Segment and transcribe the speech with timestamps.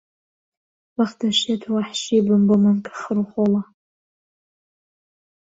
[0.97, 3.63] وەختە شێت و وەحشی بم بەو مەمکە خڕ و خۆڵە